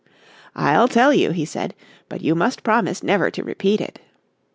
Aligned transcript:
"I'll 0.55 0.87
tell 0.87 1.13
you," 1.13 1.29
he 1.29 1.45
said, 1.45 1.75
"but 2.09 2.21
you 2.21 2.33
must 2.33 2.63
promise 2.63 3.03
never 3.03 3.29
to 3.29 3.43
repeat 3.43 3.79
it." 3.79 3.99